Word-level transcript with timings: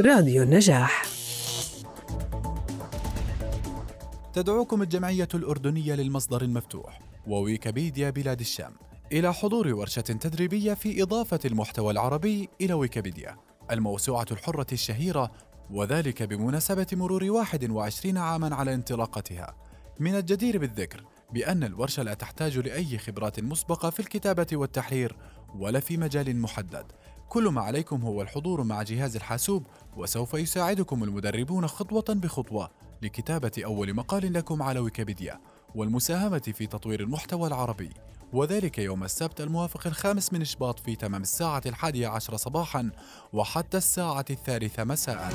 راديو 0.00 0.42
النجاح. 0.42 1.02
تدعوكم 4.32 4.82
الجمعية 4.82 5.28
الأردنية 5.34 5.94
للمصدر 5.94 6.42
المفتوح 6.42 7.00
وويكيبيديا 7.26 8.10
بلاد 8.10 8.40
الشام 8.40 8.72
إلى 9.12 9.34
حضور 9.34 9.74
ورشة 9.74 10.00
تدريبية 10.00 10.74
في 10.74 11.02
إضافة 11.02 11.38
المحتوى 11.44 11.92
العربي 11.92 12.48
إلى 12.60 12.74
ويكيبيديا 12.74 13.36
الموسوعة 13.70 14.26
الحرة 14.30 14.66
الشهيرة 14.72 15.30
وذلك 15.70 16.22
بمناسبة 16.22 16.86
مرور 16.92 17.24
21 17.24 18.16
عاما 18.16 18.54
على 18.54 18.74
انطلاقتها. 18.74 19.54
من 20.00 20.14
الجدير 20.16 20.58
بالذكر 20.58 21.04
بأن 21.32 21.64
الورشة 21.64 22.02
لا 22.02 22.14
تحتاج 22.14 22.58
لأي 22.58 22.98
خبرات 22.98 23.40
مسبقة 23.40 23.90
في 23.90 24.00
الكتابة 24.00 24.46
والتحرير 24.52 25.16
ولا 25.54 25.80
في 25.80 25.96
مجال 25.96 26.36
محدد. 26.36 26.84
كل 27.28 27.48
ما 27.48 27.60
عليكم 27.60 28.02
هو 28.02 28.22
الحضور 28.22 28.62
مع 28.62 28.82
جهاز 28.82 29.16
الحاسوب 29.16 29.66
وسوف 29.96 30.34
يساعدكم 30.34 31.04
المدربون 31.04 31.66
خطوة 31.66 32.04
بخطوة 32.08 32.70
لكتابة 33.02 33.52
أول 33.64 33.94
مقال 33.94 34.32
لكم 34.32 34.62
على 34.62 34.80
ويكيبيديا 34.80 35.40
والمساهمة 35.74 36.38
في 36.38 36.66
تطوير 36.66 37.00
المحتوى 37.00 37.48
العربي. 37.48 37.90
وذلك 38.32 38.78
يوم 38.78 39.04
السبت 39.04 39.40
الموافق 39.40 39.86
الخامس 39.86 40.32
من 40.32 40.40
إشباط 40.40 40.78
في 40.78 40.96
تمام 40.96 41.22
الساعة 41.22 41.62
الحادية 41.66 42.08
عشر 42.08 42.36
صباحا 42.36 42.90
وحتى 43.32 43.76
الساعة 43.76 44.24
الثالثة 44.30 44.84
مساء. 44.84 45.32